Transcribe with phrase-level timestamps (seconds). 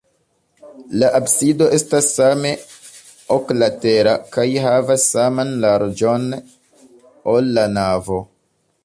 [1.01, 2.53] La absido estas same
[3.35, 6.27] oklatera kaj havas saman larĝon,
[7.35, 8.19] ol la navo.